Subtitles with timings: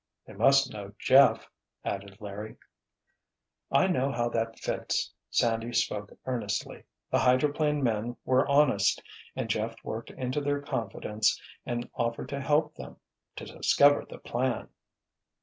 [0.25, 1.47] "They must know Jeff,"
[1.85, 2.57] added Larry.
[3.71, 6.85] "I know how that fits," Sandy spoke earnestly.
[7.11, 9.03] "The hydroplane men were honest,
[9.35, 14.69] and Jeff worked into their confidence and offered to help them—to discover the plan!"